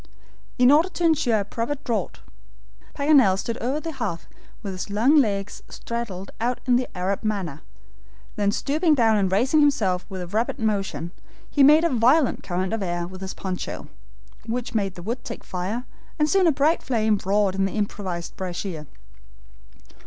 [0.57, 2.21] In order to ensure a proper draught,
[2.95, 4.27] Paganel stood over the hearth
[4.63, 7.61] with his long legs straddled out in the Arab manner.
[8.35, 11.11] Then stooping down and raising himself with a rapid motion,
[11.47, 13.89] he made a violent current of air with his poncho,
[14.47, 15.85] which made the wood take fire,
[16.17, 18.87] and soon a bright flame roared in the improvised brasier.